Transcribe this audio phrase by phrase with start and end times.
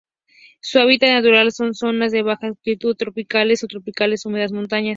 [0.61, 4.89] Su hábitat natural son: zonas de baja altitud subtropicales o tropicales húmedas montañas,